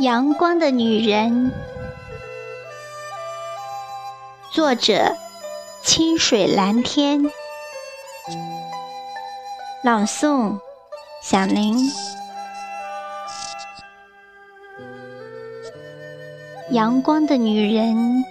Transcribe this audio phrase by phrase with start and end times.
[0.00, 1.50] 阳光的女人，
[4.52, 5.16] 作者：
[5.82, 7.28] 清水蓝天，
[9.82, 10.60] 朗诵：
[11.20, 11.90] 响铃。
[16.70, 18.24] 阳光的女人，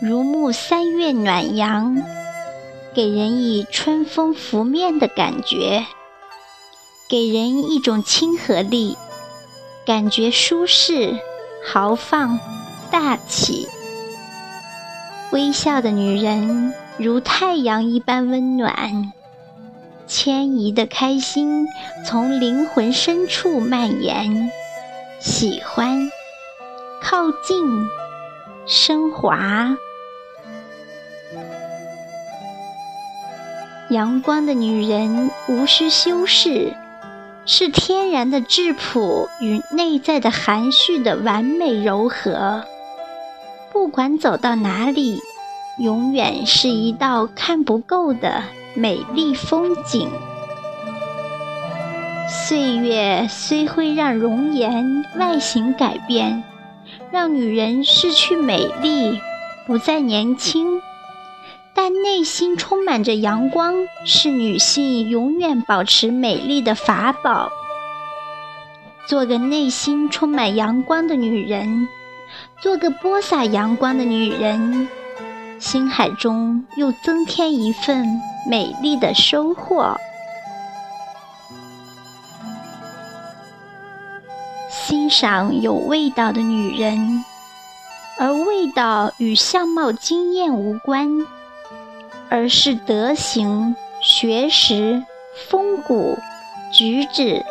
[0.00, 2.00] 如沐三月暖阳，
[2.94, 5.84] 给人以春风拂面的感觉，
[7.08, 8.96] 给人一种亲和力。
[9.84, 11.18] 感觉舒适、
[11.66, 12.38] 豪放、
[12.90, 13.66] 大气。
[15.32, 19.12] 微笑的女人如太阳一般温暖，
[20.06, 21.66] 迁移的开心
[22.06, 24.50] 从灵魂深处蔓延。
[25.18, 26.10] 喜欢，
[27.00, 27.86] 靠近，
[28.66, 29.76] 升华。
[33.90, 36.72] 阳光的女人无需修饰。
[37.44, 42.64] 是天然的质朴与内在的含蓄的完美柔和。
[43.72, 45.20] 不管走到哪里，
[45.78, 48.42] 永远是一道看不够的
[48.74, 50.08] 美丽风景。
[52.28, 56.44] 岁月虽会让容颜外形改变，
[57.10, 59.20] 让女人失去美丽，
[59.66, 60.80] 不再年轻。
[61.74, 67.50] 但内心充满着阳光，是女性永远保持美丽的法宝。
[69.06, 71.88] 做个内心充满阳光的女人，
[72.60, 74.88] 做个播撒阳光的女人，
[75.58, 78.06] 心海中又增添一份
[78.48, 79.96] 美丽的收获。
[84.70, 87.24] 欣赏有味道的女人，
[88.18, 91.26] 而味道与相貌惊艳无关。
[92.32, 95.04] 而是德行、学识、
[95.50, 96.18] 风骨、
[96.72, 97.44] 举止、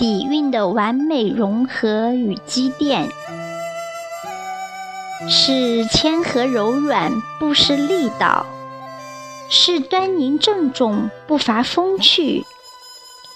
[0.00, 3.08] 底蕴的完美融合与积淀，
[5.28, 8.46] 是谦和柔软不失力道，
[9.48, 12.44] 是端凝郑重不乏风趣，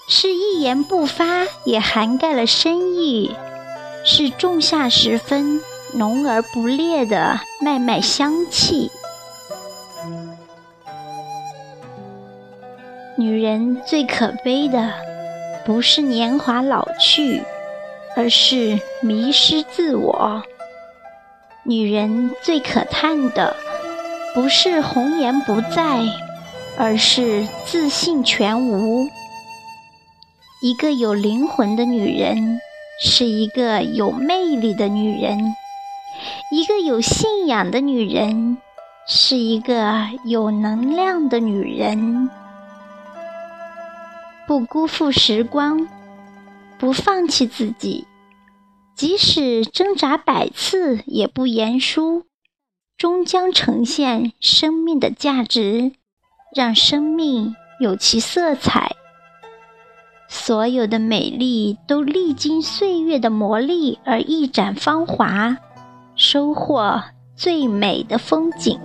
[0.09, 3.33] 是一言不发也涵盖了深意，
[4.03, 5.61] 是仲夏时分
[5.93, 8.91] 浓而不烈的脉脉香气。
[13.17, 14.93] 女人最可悲的，
[15.65, 17.43] 不是年华老去，
[18.15, 20.41] 而是迷失自我；
[21.63, 23.55] 女人最可叹的，
[24.33, 25.99] 不是红颜不在，
[26.77, 29.05] 而是自信全无。
[30.61, 32.59] 一个有灵魂的女人，
[33.03, 35.37] 是一个有魅力的女人；
[36.49, 38.57] 一个有信仰的女人，
[39.05, 42.29] 是一个有能量的女人。
[44.51, 45.87] 不辜负时光，
[46.77, 48.05] 不放弃自己，
[48.97, 52.25] 即使挣扎百次也不言输，
[52.97, 55.93] 终将呈现生命的价值，
[56.53, 58.97] 让生命有其色彩。
[60.27, 65.55] 所有的美丽都历经岁月的磨砺而一展芳华，
[66.17, 67.01] 收获
[67.37, 68.77] 最美的风景。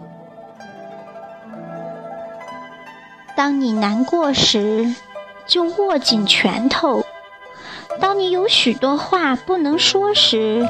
[3.36, 4.94] 当你难过时，
[5.46, 7.04] 就握紧拳头。
[8.00, 10.68] 当你有许多话不能说时，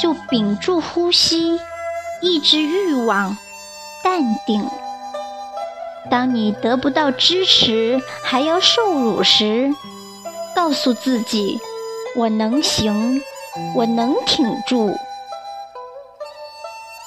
[0.00, 1.60] 就屏住呼吸，
[2.20, 3.36] 抑制欲望，
[4.02, 4.68] 淡定。
[6.10, 9.72] 当你得不到支持还要受辱时，
[10.54, 11.60] 告诉自己：
[12.16, 13.22] 我能行，
[13.74, 14.96] 我能挺住。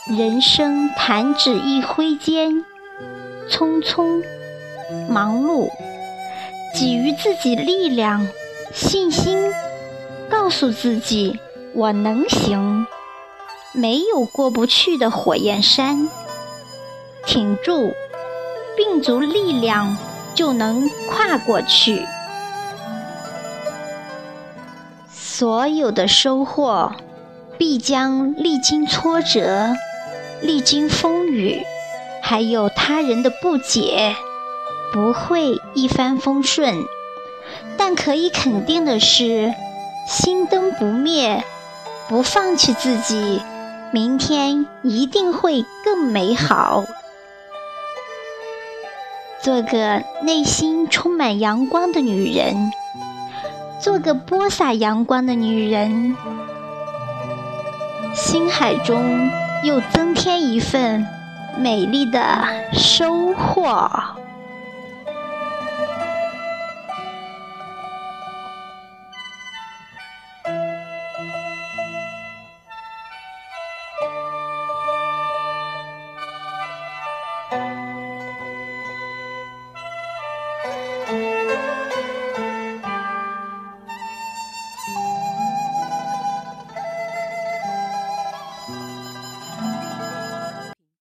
[0.08, 2.64] 人生弹指一挥间，
[3.50, 4.24] 匆匆
[5.10, 5.70] 忙碌。
[6.80, 8.28] 给予自己力量、
[8.72, 9.52] 信心，
[10.30, 11.40] 告诉自己
[11.74, 12.86] 我能行，
[13.74, 16.08] 没有过不去的火焰山。
[17.26, 17.96] 挺住，
[18.76, 19.98] 并足力量，
[20.36, 22.06] 就能跨过去。
[25.12, 26.92] 所有的收获，
[27.58, 29.76] 必将历经挫折、
[30.42, 31.64] 历经风雨，
[32.22, 34.16] 还有他人的不解。
[34.94, 36.88] 不会一帆风顺，
[37.78, 39.54] 但可以肯定的是，
[40.08, 41.44] 心灯不灭，
[42.10, 43.44] 不放弃自己，
[43.92, 46.84] 明天一定会更美好。
[49.40, 52.72] 做个内心充满阳光的女人，
[53.80, 56.18] 做个播撒阳光的女人，
[58.16, 59.30] 心海中
[59.62, 61.06] 又增添一份
[61.56, 62.20] 美丽的
[62.74, 64.17] 收获。